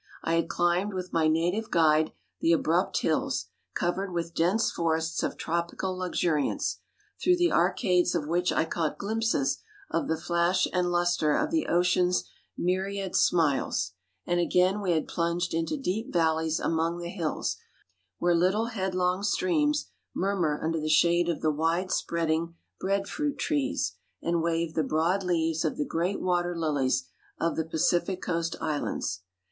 [0.23, 5.37] I had climbed with my native guide the abrupt hills, covered with dense forests of
[5.37, 6.79] tropical luxuriance,
[7.21, 9.59] through the arcades of which I caught glimpses
[9.91, 12.23] of the flash and luster of the ocean's
[12.57, 13.91] myriad smiles,
[14.25, 17.57] and again we had plunged into deep valleys among the hills,
[18.17, 24.41] where little headlong streams murmur under the shade of the widespreading bread fruit trees and
[24.41, 27.07] wave the broad leaves of the great water lilies
[27.39, 29.21] of the Pacific coast islands.